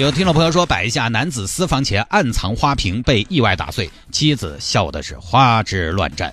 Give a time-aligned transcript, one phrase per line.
[0.00, 6.32] 有听众朋友说，摆一下男子私房钱暗藏花瓶被意外打碎，妻子笑的是花枝乱颤。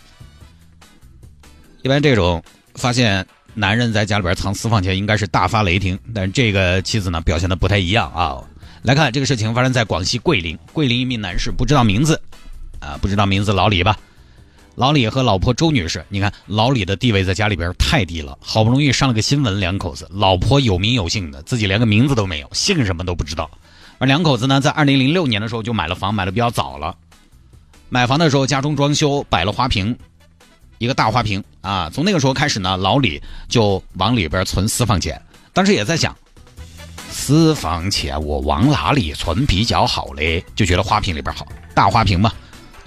[1.82, 2.42] 一般这种
[2.76, 8.42] 发现男人在家里边藏私房钱，应该是大发雷霆，但是这个妻子呢表现的不太一样啊。
[8.84, 12.22] 来看这个事情发生在广西桂林，桂林一名男士不知道名字，
[12.80, 13.98] 啊不知道名字老李吧。
[14.78, 23.50] 老李和老婆周女士，你看老李的地位在家里边太低了，好不容易上了个新闻，两口子，老婆有名有姓的，自己连个名字都没有，姓什么都不知道。
[23.98, 26.96] 而两口子呢，在二零零六年的时候就买了房，买的比较早了。
[27.90, 29.98] 买房的时候家中装修摆了花瓶，
[30.78, 31.90] 一个大花瓶啊。
[31.92, 35.20] 从那个时候开始呢，老李就往里边存私房钱。
[35.54, 36.16] 当时也在想，
[37.10, 40.46] 私房钱我往哪里存比较好嘞？
[40.56, 42.32] 就觉得花瓶里边好，大花瓶嘛。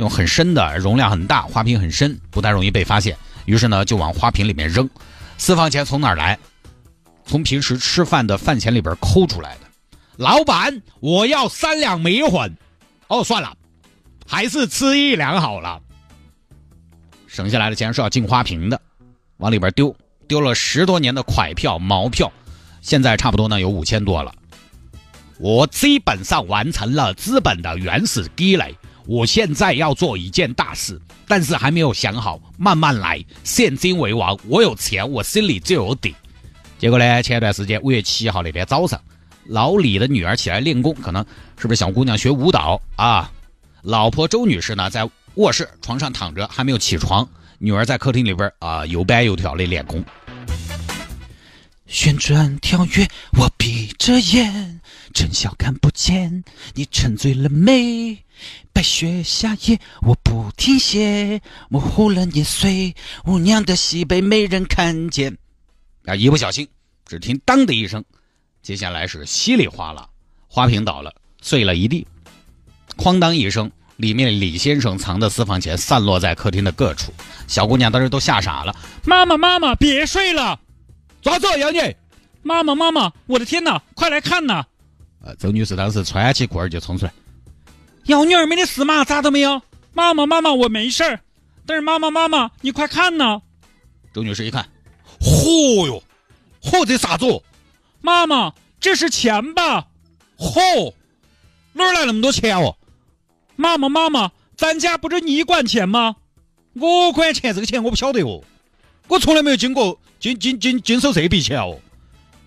[0.00, 3.16] 用很深的容量很大，花瓶很深，不太容易被发现。
[3.44, 4.88] 于是呢，就往花瓶里面扔。
[5.36, 6.38] 私房钱从哪儿来？
[7.26, 9.60] 从平时吃饭的饭钱里边抠出来的。
[10.16, 12.56] 老板，我要三两米粉。
[13.08, 13.54] 哦，算了，
[14.26, 15.80] 还是吃一两好了。
[17.26, 18.80] 省下来的钱是要进花瓶的，
[19.36, 19.94] 往里边丢。
[20.26, 22.32] 丢了十多年的快票、毛票，
[22.80, 24.32] 现在差不多呢有五千多了。
[25.38, 28.74] 我基本上完成了资本的原始积累。
[29.06, 33.24] 我现在要做一件大事，但是还没有想好，慢慢来。
[33.44, 36.14] 现金为王，我有钱，我心里就有底。
[36.78, 39.00] 结果呢，前段时间五月七号那天早上，
[39.46, 41.24] 老李的女儿起来练功，可能
[41.58, 43.30] 是不是小姑娘学舞蹈啊？
[43.82, 47.26] 老婆周女士呢，在卧室床上躺着，还没有起床。
[47.58, 50.02] 女儿在客厅里边啊，又摆又跳的练功。
[51.90, 54.80] 旋转跳跃，我闭着眼，
[55.12, 56.44] 真笑看不见。
[56.74, 58.24] 你沉醉了没？
[58.72, 62.94] 白雪夏夜，我不停歇，模糊了年岁，
[63.26, 65.36] 舞娘的喜悲没人看见。
[66.04, 66.68] 啊，一不小心，
[67.06, 68.04] 只听当的一声，
[68.62, 70.08] 接下来是稀里哗啦，
[70.46, 71.12] 花瓶倒了，
[71.42, 72.06] 碎了一地。
[72.96, 77.12] 哐当一声，里面李先生藏的私房钱散落在客厅的各处。
[77.48, 78.76] 小姑娘当时都吓傻了。
[79.04, 80.60] 妈妈，妈妈，别睡了！
[81.22, 81.96] 抓住妖孽！
[82.42, 84.64] 妈妈，妈妈，我的天哪，快来看呐！
[85.22, 87.12] 呃，周女士当时穿起裤儿就冲出来。
[88.04, 89.04] 幺女儿没得事嘛？
[89.04, 89.60] 咋都没有？
[89.92, 91.20] 妈妈，妈妈，我没事儿。
[91.66, 93.42] 但是妈妈，妈妈，你快看呐！
[94.14, 94.66] 周女士一看，
[95.20, 96.02] 嚯哟，
[96.62, 97.26] 嚯这啥子？
[98.00, 99.86] 妈妈，这是钱吧？
[100.38, 100.94] 嚯，
[101.74, 102.76] 哪儿来那么多钱哦？
[103.56, 106.16] 妈妈，妈妈，咱家不是你管钱吗？
[106.74, 108.42] 我管钱，这个钱我不晓得哦，
[109.10, 111.80] 我从来没有经过经经经经手这笔钱哦。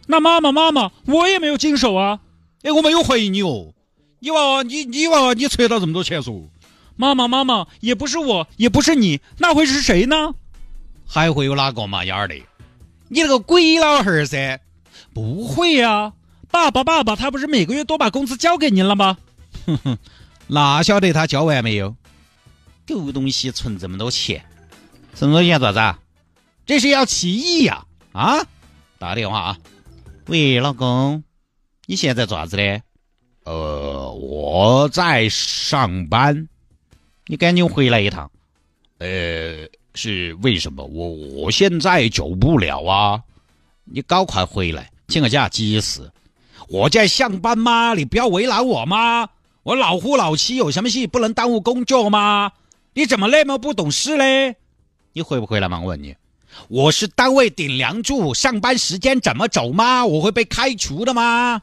[0.08, 2.22] 那妈妈，妈妈，我也没有经手啊。
[2.62, 3.74] 哎，我没有怀疑你哦。
[4.20, 6.48] 你娃娃，你你娃娃，你存到这么多钱嗦？
[6.96, 10.36] 妈妈，妈妈，也不是我，也不是你，那会是谁呢？
[11.06, 12.06] 还会有哪个嘛？
[12.06, 12.36] 丫儿的，
[13.10, 14.62] 你那个鬼老汉儿噻！
[15.14, 16.14] 不会呀，
[16.50, 19.18] 爸爸，爸爸，他不是每个月都把工资交给您了吗？
[19.66, 19.98] 哼哼，
[20.48, 21.94] 哪晓得他交完没有？
[22.88, 24.46] 狗东西存这么多钱，
[25.14, 26.00] 这么多钱做啥子？
[26.66, 27.86] 这是要起义呀！
[28.14, 28.46] 啊，
[28.98, 29.58] 打个电话啊！
[30.28, 31.24] 喂，老公，
[31.86, 32.82] 你现在做啥子嘞？
[33.44, 36.48] 呃，我在上班，
[37.28, 38.32] 你赶紧回来一趟。
[39.00, 40.86] 呃，是为什么？
[40.86, 43.22] 我我现在走不了啊，
[43.84, 46.14] 你赶快回来，请个假，急死。
[46.70, 47.94] 我在上班吗？
[47.94, 49.28] 你不要为难我吗？
[49.64, 52.54] 我老夫老妻，有什么事不能耽误工作吗？
[52.94, 54.56] 你怎么那么不懂事嘞？
[55.12, 55.82] 你回不回来嘛？
[55.82, 56.16] 我问你，
[56.68, 60.06] 我是单位顶梁柱，上班时间怎么走吗？
[60.06, 61.62] 我会被开除的吗？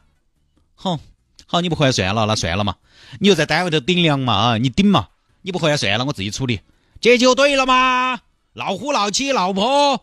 [0.75, 0.99] 哼。
[1.47, 2.75] 好，你不回来算了，那算了嘛。
[3.19, 5.09] 你又在单位头顶梁嘛，啊，你顶嘛。
[5.41, 6.61] 你不回来算了，我自己处理。
[7.01, 8.21] 这就对了嘛。
[8.53, 10.01] 老夫老妻，老婆，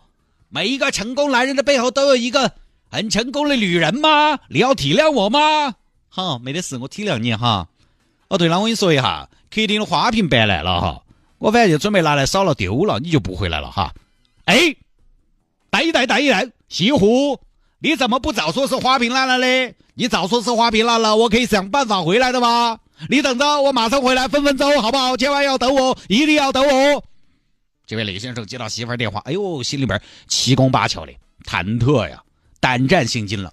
[0.51, 2.53] 每一个成功男人的背后都有一个
[2.91, 4.39] 很成功的女人吗。
[4.51, 5.75] 你要体谅我吗？
[6.11, 7.69] 好，没得事，我体谅你哈。
[8.29, 11.03] 哦，对了，我跟你说一下，客厅的花瓶搬来了哈。
[11.39, 13.95] 我反正就准备拿来烧了丢了，你就不回来了哈。
[14.49, 14.75] 哎，
[15.69, 17.39] 等一等，等一等，西湖。
[17.81, 19.75] 你怎么不早说是花瓶烂了嘞？
[19.93, 22.81] 你早说是花瓶烂了，我可以想办法回来的吗？
[23.11, 25.19] 你等着，我马上回来，分分钟，好不好？
[25.19, 27.05] 千万要等我，一定要等我。
[27.87, 31.13] 这位李先生接到媳妇儿电话，哎呦，心里边七拱八翘的，
[31.45, 32.23] 忐忑呀，
[32.59, 33.53] 胆战心惊了。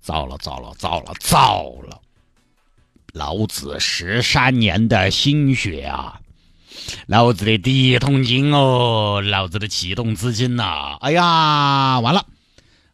[0.00, 2.00] 糟了，糟了，糟了，糟了！
[3.12, 6.18] 老子十三年的心血啊，
[7.06, 10.96] 老子的第一桶金哦，老子的启动资金呐！
[11.00, 12.26] 哎呀，完了！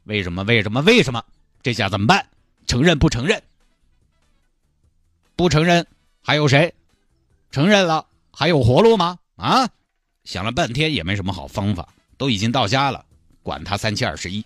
[0.04, 0.44] 为什么？
[0.44, 0.80] 为什么？
[0.82, 1.24] 为什么？
[1.62, 2.26] 这下怎么办？
[2.66, 3.42] 承认不承认？
[5.36, 5.86] 不承认
[6.22, 6.74] 还有谁？
[7.50, 9.18] 承认了还有活路吗？
[9.36, 9.68] 啊！
[10.24, 13.04] 想了半天也没什么好方法，都已经到家了，
[13.42, 14.44] 管他三七二十一，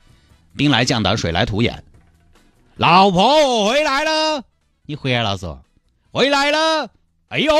[0.56, 1.84] 兵来将挡，水来土掩。
[2.76, 4.44] 老婆我回来了，
[4.86, 5.46] 你回来了是？
[6.10, 6.90] 回来了。
[7.28, 7.52] 哎呦！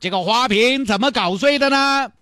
[0.00, 2.12] 这个花瓶怎么搞碎的呢？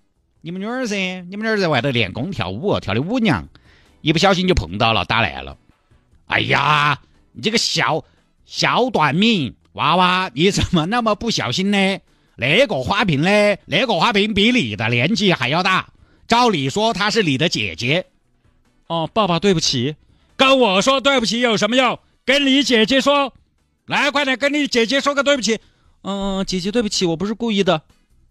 [0.41, 3.49] 你们女儿噻，你们女儿在外头练功跳舞，跳的舞娘，
[4.01, 5.59] 一不小心就碰到了，打烂了。
[6.27, 7.01] 哎呀，
[7.33, 8.05] 你这个小
[8.45, 11.99] 小短命娃娃，你怎么那么不小心呢？
[12.37, 13.57] 那个花瓶呢？
[13.67, 15.89] 那个花瓶比你的年纪还要大，
[16.29, 18.07] 照理说她是你的姐姐。
[18.87, 19.97] 哦，爸爸，对不起，
[20.37, 21.99] 跟我说对不起有什么用？
[22.25, 23.33] 跟你姐姐说，
[23.87, 25.59] 来，快点跟你姐姐说个对不起。
[26.09, 27.83] 嗯，姐姐，对不起，我不是故意的。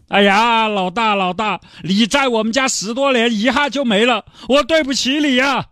[0.07, 5.67] 哎呀，老大老大，你在我们家十多年，一下就没了，我对不起你呀。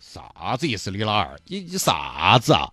[0.00, 0.90] 啥子意思？
[0.90, 2.70] 李老二，你你啥子啊？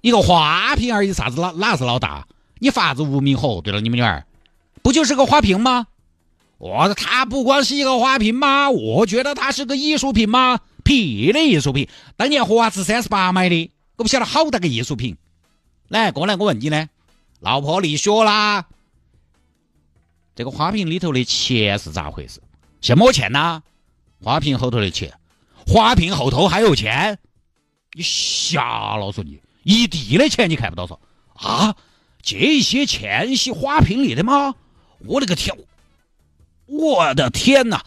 [0.00, 2.26] 一个花瓶而已，啥子哪哪是老大？
[2.60, 3.60] 你发子无名火？
[3.62, 4.24] 对了，你们女儿，
[4.82, 5.88] 不就是个花瓶吗？
[6.56, 8.70] 我它不光是一个花瓶吗？
[8.70, 10.60] 我觉得它是个艺术品吗？
[10.82, 11.86] 屁的艺术品！
[12.16, 15.14] 当年华子三十八买的，我不晓得好大个艺术品。
[15.88, 16.88] 来，过来，我问你呢，
[17.40, 18.66] 老婆，你说啦，
[20.34, 22.40] 这个花瓶里头的钱是咋回事？
[22.80, 23.62] 什么钱呐？
[24.22, 25.18] 花瓶后头的钱，
[25.66, 27.18] 花瓶后头还有钱？
[27.92, 30.98] 你瞎了说你，一地的钱你看不到嗦？
[31.34, 31.74] 啊，
[32.20, 34.54] 这些钱是花瓶里的吗？
[34.98, 35.56] 我的个天，
[36.66, 37.82] 我的天哪！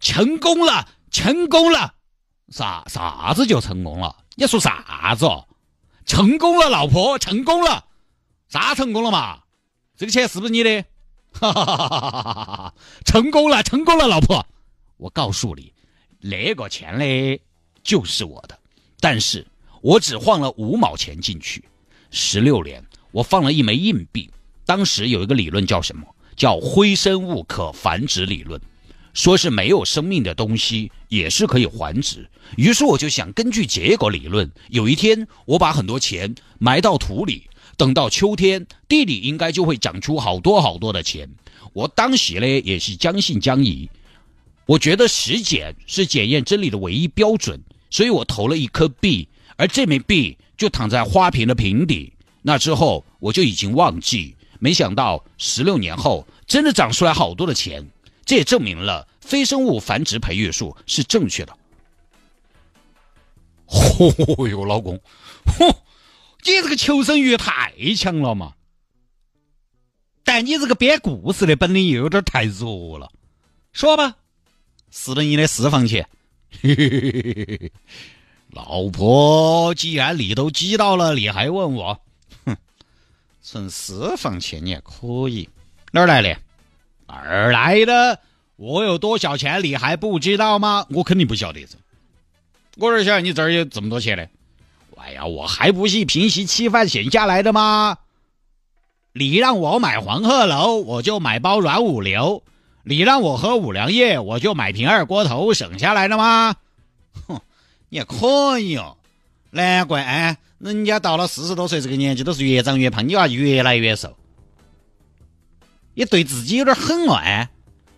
[0.00, 1.94] 成功了，成功了！
[2.48, 4.16] 啥啥子就成功了？
[4.36, 5.46] 你说啥子哦？
[6.04, 7.84] 成功了，老婆，成功了，
[8.48, 9.40] 啥成功了嘛？
[9.96, 10.84] 这个钱是不是你的？
[11.32, 12.74] 哈哈哈哈哈哈！
[13.04, 14.46] 成功了，成功了，老婆，
[14.96, 15.72] 我告诉你，
[16.20, 17.40] 那个钱嘞
[17.82, 18.58] 就是我的，
[19.00, 19.46] 但是
[19.80, 21.64] 我只放了五毛钱进去，
[22.10, 24.30] 十六年我放了一枚硬币。
[24.64, 26.06] 当时有一个理论叫什么？
[26.36, 28.60] 叫灰生物可繁殖理论。
[29.14, 37.44] 说是没有生命的东西也是可以繁殖，于是我就想根据结果理论，有一天我把很多钱埋到土里，
[37.76, 41.30] 等到秋天地里应该就会长出好多好多的钱。
[41.72, 43.88] 我当时呢也是将信将疑，
[44.66, 52.12] 我觉得实践是检验真理的唯一标准，所以我投了一颗币，而这枚币就躺在花瓶的瓶底。
[52.42, 57.88] 那之后我就已经忘记，没想到十六年后真的长出来好多的钱。
[58.24, 61.56] 这也证明了非生物繁殖培育术是正确的。
[63.66, 65.00] 嚯 哟，老公，
[65.46, 65.68] 嚯，
[66.42, 68.54] 你这个求生欲太强了嘛！
[70.22, 73.10] 但你这个编故事的本领又有点太弱了。
[73.72, 74.16] 说吧，
[74.90, 76.08] 四等一的私房钱。
[78.50, 82.00] 老婆，既然你都知道了，你还问我？
[82.44, 82.56] 哼，
[83.42, 85.48] 存私房钱你也可以，
[85.90, 86.38] 哪儿来的？
[87.06, 88.18] 哪儿来的？
[88.56, 90.86] 我有多少钱你还不知道吗？
[90.90, 91.76] 我肯定不晓得噻。
[92.76, 94.24] 我哪晓得你这儿有这么多钱呢？
[94.96, 97.98] 哎呀，我还不是平时吃饭省下来的吗？
[99.12, 102.42] 你让我买黄鹤楼，我就买包软五流；
[102.84, 106.56] 你让我喝五粮液，我就买瓶二锅头，省下来的吗？
[107.26, 107.40] 哼，
[107.90, 108.96] 你也可以哦。
[109.50, 114.16] 难怪哎，人家到了四十多岁这个年纪，都是越长越胖，你娃越来越瘦。
[115.94, 117.48] 也对自己有点狠哎，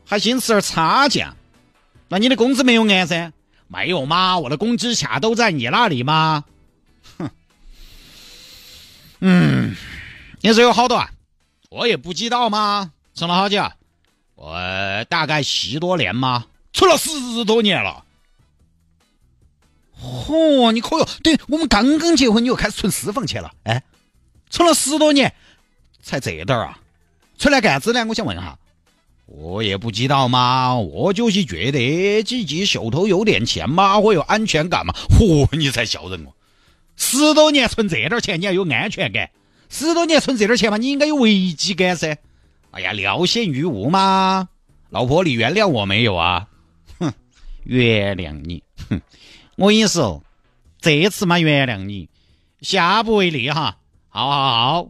[0.05, 1.35] 还心吃点差价，
[2.09, 3.33] 那你的工资没有按噻？
[3.69, 4.39] 没有吗？
[4.39, 6.45] 我的工资卡都在你那里吗？
[7.19, 7.31] 哼，
[9.21, 9.75] 嗯，
[10.41, 11.11] 你说有好多啊？
[11.71, 12.93] 我也不知道吗？
[13.15, 13.69] 存了好久？
[14.37, 16.47] 我大概十多年吗？
[16.73, 18.05] 存了十多年了。
[20.01, 23.51] 嚯，你可以，对我们刚刚结婚你又开始存私房钱了？
[23.65, 23.83] 哎，
[24.51, 25.35] 存了十多年，
[26.03, 26.79] 才这点儿啊？
[27.39, 28.05] 出来干啥子呢？
[28.09, 28.59] 我想问哈，
[29.27, 34.95] 我也不知道嘛，我就是觉得自己手头有点钱嘛，会有安全感嘛。
[35.19, 36.33] 嚯， 你才笑人哦！
[36.97, 39.27] 十多年存这点钱，你要有安全感；
[39.69, 42.17] 十多年存这点钱嘛，你应该有危机感噻。
[42.71, 44.49] 哎呀，料先于物嘛。
[44.89, 46.47] 老婆，你原谅我没有啊？
[46.99, 47.13] 哼，
[47.65, 48.63] 原谅你。
[48.89, 49.03] 哼，
[49.57, 50.23] 我跟你说，
[50.81, 52.09] 这次嘛原谅你，
[52.63, 53.77] 下不为例哈。
[54.09, 54.89] 好好好。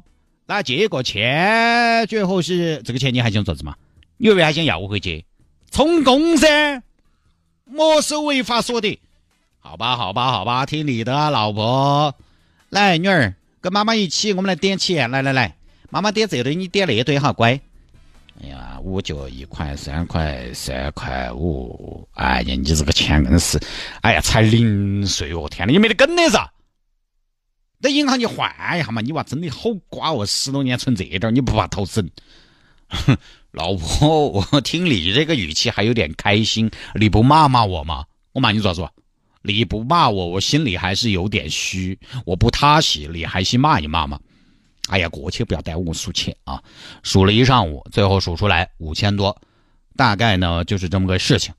[0.49, 3.75] 那借个钱最后是这个钱，你还想做啥子嘛？
[4.17, 5.25] 你以为还想要我回去？
[5.73, 6.83] 充公噻，
[7.65, 9.01] 没收违法所得。
[9.59, 12.15] 好吧，好吧，好吧，听你的，老婆。
[12.71, 15.11] 来，女儿，跟妈妈一起，我们来点钱。
[15.11, 15.57] 来来来，
[15.91, 17.61] 妈妈点这堆，你点那堆哈，乖。
[18.41, 22.07] 哎呀，五角一块，三块，三块五。
[22.15, 23.61] 哎呀，你这个钱硬是，
[24.03, 25.49] 哎呀，才零碎哦！
[25.51, 26.49] 天哪，你没得梗的噻！
[27.81, 32.09] 在银行你换一下嘛，你娃真的好瓜哦，十多年存这点，你不怕头省？
[33.53, 38.05] 老婆，我听你这个语气还有点开心，你不骂骂我吗？
[38.33, 38.87] 我骂你咋子？
[39.43, 44.19] 你不骂我，我心里还是有点虚，我不踏实，你还是骂一骂嘛。
[44.89, 46.63] 哎呀，过去不要耽误我数钱啊！
[47.03, 49.37] 数了一上午，最后数出来五千多，
[49.97, 51.53] 大概呢就是这么个事情。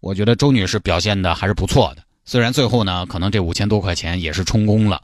[0.00, 5.02] 我觉得周女士表现的还是不错的，虽然最后呢可能这五千多块钱也是充公了，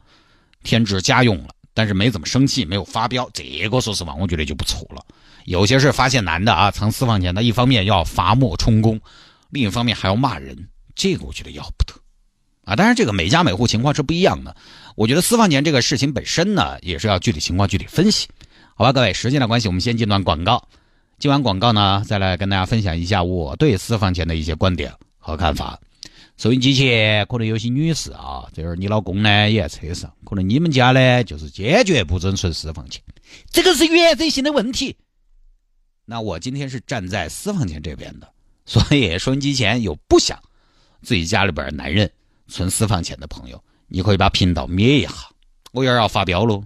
[0.65, 5.01] 添置家用了，但是没怎么生气，没有发飙，这个说实话我觉得就不错了。
[5.45, 9.01] 有些是发现男的啊藏私房钱，他一方面要罚没充公，
[9.51, 11.95] 另一方面还要骂人，这个我觉得要不得。
[12.65, 14.57] 啊，当然这个每家每户情况是不一样的。
[14.97, 18.27] 我觉得私房钱这个事情本身呢，也是要具体情况具体分析，
[18.75, 18.93] 好吧？
[18.93, 20.67] 各位，时间的关系，我们先进段广告。
[21.19, 25.79] 进完广告呢，再来跟大家分享一下我对私房钱的一些观点和看法。
[26.37, 33.01] 收音机前可能有些女士啊，这儿你老公呢也在车上，可能你们家呢就是坚决不准存私房钱，
[33.51, 34.97] 这个是原则性的问题。
[36.05, 38.29] 那我今天是站在私房钱这边的，
[38.67, 40.39] 所以收音机前有不想
[41.03, 42.11] 自己家里边男人。
[42.47, 45.13] 存私房钱的朋友，你可以把频道灭一下，
[45.73, 46.63] 我有点要发飙喽。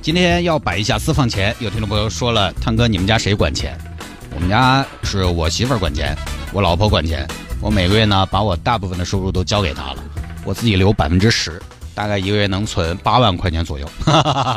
[0.00, 3.76] 今天要摆一下私房钱，有听众朋友说了，汤哥，你们家谁管钱？
[4.32, 6.16] 我们家是我媳妇儿管钱，
[6.52, 7.26] 我老婆管钱。
[7.60, 10.04] 我每个月呢，把我大部分的收入都交给他了，
[10.44, 11.60] 我自己留百分之十，
[11.94, 13.90] 大概一个月能存八万块钱左右。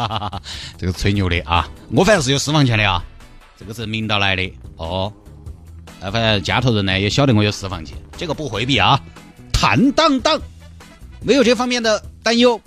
[0.77, 3.03] 这个吹牛的啊，我反正是有私房钱的啊，
[3.59, 5.11] 这个是明道来的哦。
[5.99, 8.99] 呃，反正家头人呢也晓得我有私房钱，这个不回避啊。
[9.51, 10.39] 坦荡荡，
[11.21, 12.59] 没有这方面的担忧。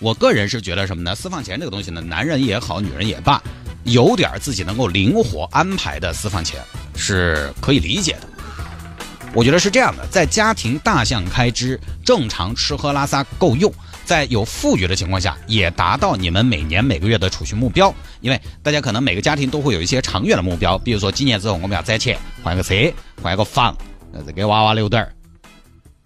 [0.00, 1.14] 我个人是觉得什么呢？
[1.14, 3.40] 私房钱这个东西呢，男人也好，女人也罢，
[3.84, 6.60] 有点自己能够灵活安排的私房钱
[6.96, 8.28] 是可以理解的。
[9.32, 13.72] 我觉得是这样的，在家庭大项开支正常吃喝拉撒够用，
[14.04, 17.94] 在有富裕的情况下，也达到你们每年每个月的储蓄目标。
[18.20, 22.74] 因为大家可能每个家庭都会有一些长远的目标，比如说几年之后我们要攒钱换个车，
[23.22, 23.76] 换个房，
[24.12, 25.12] 呃，再给娃娃留点儿。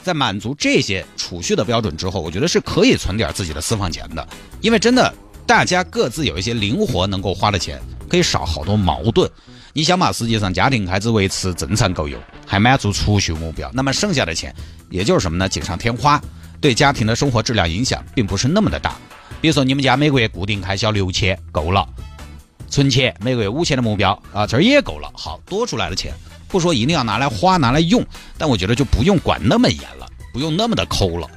[0.03, 4.29] 在满足这些储蓄的标准之后，我觉得是可以存点自己的私房钱的，
[4.61, 5.13] 因为真的
[5.47, 9.29] 大家各自有一些灵活能够花的钱，可以少好多矛盾。
[9.73, 14.55] 你想嘛，实际上家庭开支维持正常够用，还满足储蓄目标，那么剩下的钱
[14.91, 15.49] 也就是什么呢？
[15.49, 16.21] 锦上添花，
[16.61, 18.97] 对家庭的生活质量影响并不是那么的大。
[19.41, 21.87] 比如说你们家每个月固定开销六千够了，
[22.69, 25.11] 存钱每个月五千的目标啊，这也够了。
[25.15, 26.13] 好多出来的钱。
[26.47, 28.07] 不说一定要拿来花拿来用，
[28.39, 31.29] 但我觉得就不用管那么严了，不用那么的抠了。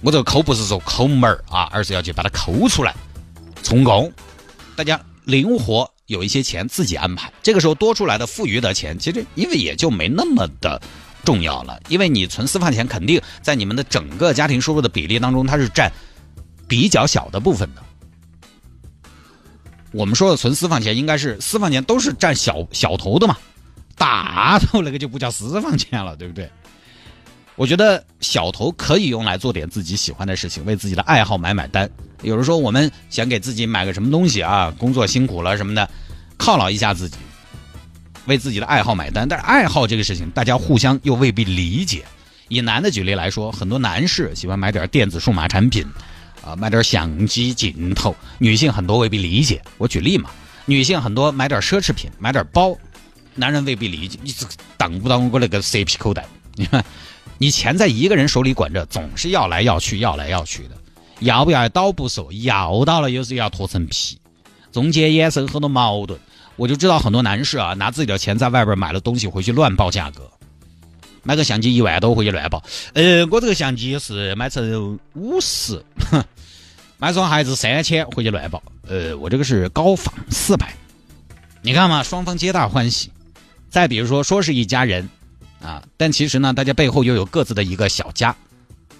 [0.00, 2.94] 我这个抠不是说抠门儿啊，而是要去把它抠出来，
[3.64, 4.12] 充公。
[4.76, 10.80] 大家灵活有一些钱自己安排，这个时候多出来的富余的钱，其实因为也就没那么的
[11.24, 15.90] 重要了，因为你存私房钱肯定在你们的整个家庭收入的比例当中，它是占
[16.68, 17.82] 比较小的部分的。
[19.92, 23.38] 我们说的存私房钱，应该是私房钱都是占小小头的嘛。
[23.96, 26.50] 大头那个就不叫私房钱了，对不对？
[27.56, 31.88] 我觉得小头可以用来做点自己喜欢的事情，为自己的爱好买买单。
[32.22, 35.88] 有人说我们想给自己买个什么东西啊，工作辛苦了什么的，
[36.38, 37.16] 犒劳一下自己，
[38.26, 39.28] 为自己的爱好买单。
[39.28, 42.04] 但是爱好这个事情，大家互相又未必理解。
[42.48, 45.86] 以男的举例来说，很多男士喜欢买点电子数码产品，
[46.44, 49.62] 啊，买点相机镜头；女性很多未必理解。
[49.78, 50.28] 我举例嘛，
[50.66, 52.76] 女性很多买点奢侈品，买点包。
[53.36, 54.46] 男人未必理解，你这
[54.76, 56.24] 挡不到我那个 CP 口袋。
[56.56, 56.84] 你看，
[57.38, 60.76] 你钱在一个人手里管着，总是要来要去，要来要去的。
[61.20, 64.18] 要不要倒不说，要到了又是要脱层皮，
[64.72, 66.18] 中间衍生很多矛盾。
[66.56, 70.30] 我就知道很多男士啊，拿自己的钱在外边买了东西回去乱报价格，
[71.22, 72.62] 买个相机一万多回去乱报。
[72.92, 75.84] 呃，我这个相机是买成五十，
[76.98, 78.62] 买双鞋子三千回去乱报。
[78.86, 80.72] 呃，我这个是高仿四百。
[81.62, 83.10] 你看嘛，双方皆大欢喜。
[83.70, 85.08] 再比如说，说是一家人，
[85.64, 88.36] 啊，但其实呢，大家背后又有各自的一个小家，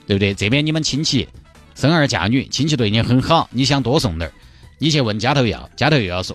[0.07, 0.33] 对不对？
[0.33, 1.29] 这边你们亲戚
[1.75, 4.33] 生儿嫁女，亲戚对你很好，你想多送点儿，
[4.79, 6.35] 你去问家头要，家头又要说，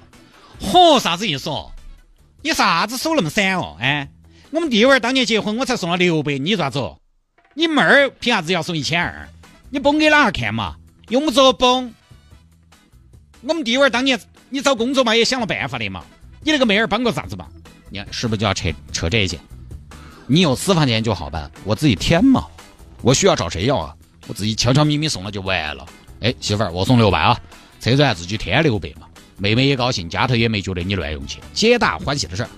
[0.61, 1.71] 嚯，啥子意思哦？
[2.43, 3.75] 你啥子手那么散哦？
[3.79, 4.07] 哎，
[4.51, 6.79] 我们弟娃儿当年结婚，我才送了六百，你咋子？
[7.55, 9.27] 你妹儿凭啥子要送一千二？
[9.71, 10.75] 你崩给哪儿看嘛？
[11.09, 11.91] 用不着崩。
[13.41, 14.19] 我们弟娃儿当年
[14.49, 16.05] 你找工作嘛，也想了办法的嘛。
[16.41, 17.47] 你那个妹儿帮个啥子嘛？
[17.89, 19.39] 你看是不是就要扯扯这些？
[20.31, 22.45] 你有私房钱就好办，我自己添嘛。
[23.01, 23.95] 我需要找谁要啊？
[24.27, 25.83] 我自己悄悄咪咪送了就完了。
[26.21, 27.35] 哎，媳妇儿，我送六百啊，
[27.79, 29.07] 车转自己添六百嘛。
[29.37, 32.49] 妹妹也高兴，家头也没觉得你乱用钱，皆大欢喜的事儿。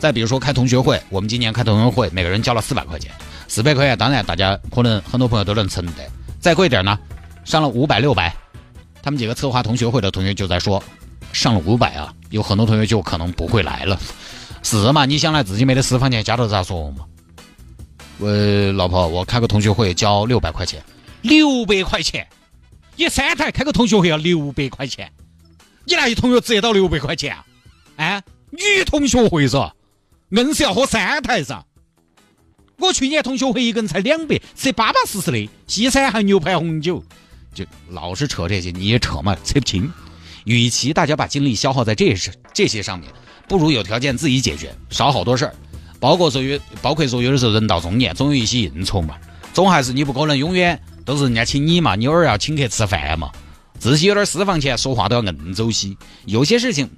[0.00, 3.12] 再比如说开同学会，我们今年开同学会，每个人交了四百块钱，
[3.46, 6.98] 四百块钱当然大家可能很多朋友都能承得，再贵点呢，
[7.44, 8.34] 上了五百六百，
[9.04, 10.82] 他们几个策划同学会的同学就在说，
[11.32, 14.00] 上了五百啊，有很多同学就可能不会来了。
[14.64, 15.04] 是嘛？
[15.04, 17.04] 你想来自己没得私房钱，家头咋说嘛？
[18.18, 18.28] 我
[18.72, 20.82] 老婆，我开个同学会交六百块钱，
[21.22, 22.26] 六百块钱，
[22.96, 25.12] 你三台开个同学会要六百块钱，
[25.84, 27.44] 你那些同学折到六百块钱啊？
[27.96, 29.56] 哎，女同学会是？
[30.30, 31.62] 硬是要喝三台噻！
[32.78, 37.04] 我去年同学会一个人才两百，吃巴巴适适的西餐还牛排红酒，
[37.52, 39.92] 就老是扯这些，你也扯嘛，扯不清。
[40.44, 43.12] 与其大家把精力消耗在这是这些上面，
[43.48, 45.54] 不如有条件自己解决，少好多事儿。
[46.00, 49.16] 包括说有，包括说有的时候人到中年，总有一些应酬嘛，
[49.52, 53.30] 总还是你不可能永远都是人家请你嘛，你偶尔要请客吃饭嘛，
[53.78, 55.96] 自己有点私房钱，说话都要硬走些。
[56.26, 56.90] 有些事情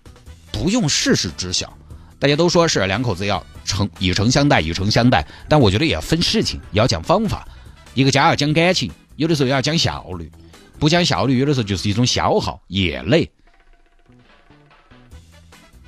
[0.50, 1.73] 不用事事知晓。
[2.19, 7.47] 大家都说是两口子要诚以诚相待，以诚相待，但我觉得也要分事情，也要讲方法。
[7.93, 10.33] 一个家要讲感情，有的时候要讲效率，
[10.79, 13.31] 不讲效率，有的时候就是一种消耗，也累。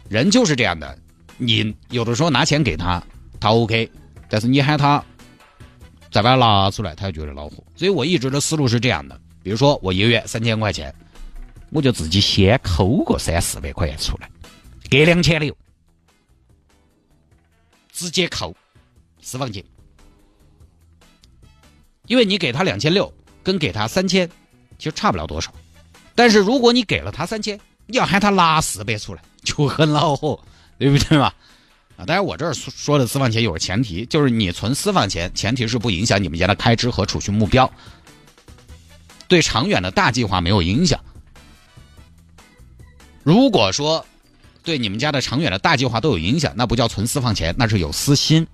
[0.09, 0.99] 人就是这样的，
[1.37, 3.03] 你有的时候拿钱给他，
[3.38, 3.91] 他 OK，
[4.29, 5.05] 但是你喊他
[6.11, 7.62] 再把它拿出来，他就觉得恼火。
[7.77, 10.95] 所以我一直的思路是这样的：比如说我一个月三千块钱，
[11.71, 14.31] 我就自己先抠个三四百块钱出来，
[14.88, 15.57] 给两千六。
[17.91, 18.55] 直接扣
[19.21, 19.65] 私房钱，
[22.07, 23.12] 因为你给他两千六，
[23.43, 24.29] 跟给他三千，
[24.79, 25.53] 其实差不了多少。
[26.15, 30.38] 但是如果你给了他三千，你要喊他拿四百出来，就很恼火，
[30.78, 31.33] 对不对嘛？
[31.97, 37.69] 啊，当然我这儿说的私房钱有个前提，就是你存私房钱，前提是不影响你们家的开支和储蓄目标，
[39.26, 41.00] 对长远的大计划没有影响。
[43.25, 44.07] 如果说，
[44.62, 48.46] 对你们家的长远的大计划都有影响，那不叫存私房钱，那是有私心。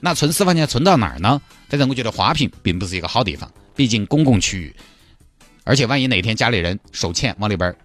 [0.00, 1.40] 那存私房钱存到哪儿呢？
[1.68, 4.74] 反正我觉得花瓶并不是一个好地方，毕竟公共区域，
[5.64, 7.76] 而且万一哪天家里人手欠往里边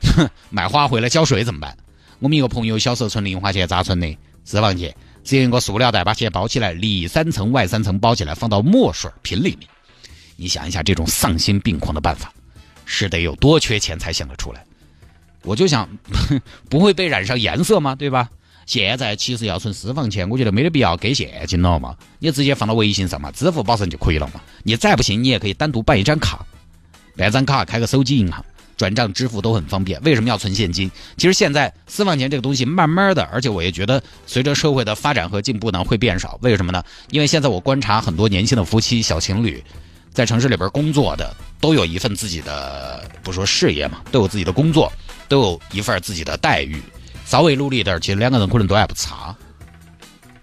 [0.50, 1.76] 买花回来浇水怎么办？
[2.22, 4.16] 我们一个朋友小时候存零花钱咋存的？
[4.44, 9.68] 私房钱，只用一个塑料袋把钱包起来，里三层外三层包起来，放到墨水瓶里面。
[10.36, 12.32] 你想一下，这种丧心病狂的办法，
[12.86, 14.64] 是得有多缺钱才想得出来？
[15.42, 15.88] 我就想，
[16.70, 17.96] 不会被染上颜色吗？
[17.96, 18.30] 对吧？
[18.66, 24.40] 现在其实要存私房钱，我觉得没得必要给现金了嘛，你直接放到微信上嘛，支付宝上就可以了嘛。
[24.62, 26.46] 你再不行，你也可以单独办一张卡，
[27.16, 28.44] 办张卡开个手机银行，
[28.76, 30.00] 转账支付都很方便。
[30.02, 30.90] 为什么要存现金？
[31.16, 36.38] 其实现在私房钱这个东西慢慢的，而且我也觉得随着社会的发展和进步呢，会变少。
[36.42, 36.82] 为什么呢？
[37.10, 39.62] 因为现在我观察很多年轻的夫妻、小情侣，
[40.12, 44.92] 在城市里边工作的，都有一份自己的，不说事业嘛，都有自己的工作。
[45.28, 46.82] 都有一份自己的待遇，
[47.24, 49.34] 稍微努力点其实两个人可能都还不差。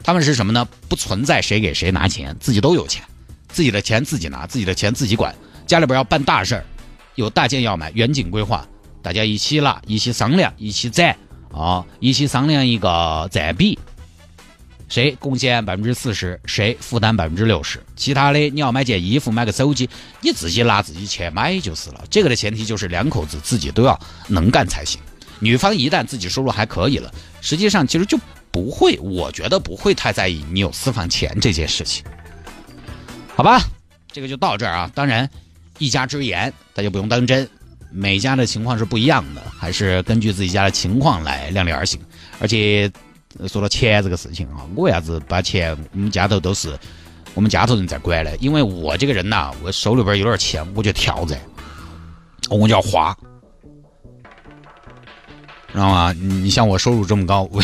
[0.02, 0.68] 他们是什么呢？
[0.88, 3.04] 不存在谁给谁拿钱，自己都有钱，
[3.50, 5.36] 自己的钱自己拿，自己的钱自己管。
[5.68, 6.66] 家里边要办大事儿，
[7.16, 8.66] 有大件要买，远景规划，
[9.02, 11.16] 大家一起拿，一起商量，一起攒
[11.54, 13.78] 啊，一起商量一个占比。
[14.88, 19.88] 谁贡献百分之四十，谁负担百分之六十，其他的你要买件衣服、买个手机，
[20.20, 22.04] 你自己拿自己钱买就是了。
[22.10, 25.00] 这个的前提就是两口子自己都要能干才行。
[25.40, 28.18] 女方一旦自己收入还可以了，实际上其实就
[28.52, 32.04] 不会，我觉得不会太在意你有私房钱这件事情。
[33.36, 33.62] 好吧，
[34.12, 34.92] 这个就到这儿啊。
[34.96, 35.30] 当然，
[35.80, 37.50] 一家之言大家不用当真，
[37.92, 42.00] 每家的情况是不一样的，还是根据自己家的情况来量力而行，
[42.40, 42.92] 而且。
[43.48, 46.76] 说到钱这个事情啊，我为啥子把钱我们家头都是
[47.36, 48.36] 我们家头人在管呢？
[48.38, 51.38] 因为我这个人呐，我手里边有点钱，我就挑着，
[52.50, 53.16] 我就要花，
[55.72, 56.12] 知道吗？
[56.14, 57.62] 你像我收入这么高，我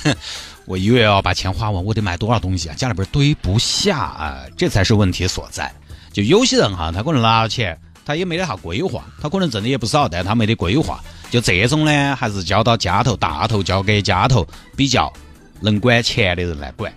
[0.66, 2.74] 我一个月要把钱花完，我得买多少东西啊？
[2.76, 5.72] 家里边堆不下啊，这才是问题所在。
[6.18, 11.00] 就有些人哈，他可能拿了钱，他也没得啥规划，他可能挣的也不少，但他没得规划。
[11.30, 14.44] 就这种呢，还是交到家头大头，交给家头
[14.76, 15.12] 比较
[15.60, 16.92] 能管钱的人来管，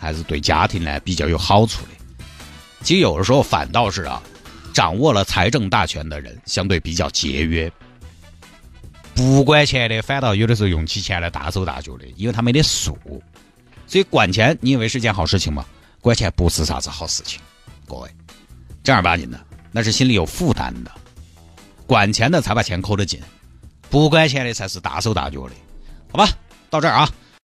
[0.00, 1.90] 还是对家庭呢比较有好处的。
[2.82, 4.20] 其实有的时候反倒是啊，
[4.72, 7.70] 掌握了财政大权的人相对比较节约，
[9.14, 12.98] 不管钱的反倒有的时候用起钱来大手大脚的，因为他没得数。
[13.86, 15.64] 所以管钱，你以为是件好事情吗？
[16.00, 17.40] 管钱不是啥子好事情，
[17.86, 18.10] 各位，
[18.82, 19.40] 正儿八经的，
[19.72, 20.90] 那是心里有负担的。
[21.86, 23.20] 管钱的才把钱扣得紧。
[23.90, 25.54] 不管钱的才是大手大脚的，
[26.12, 26.28] 好吧，
[26.70, 27.10] 到这儿啊。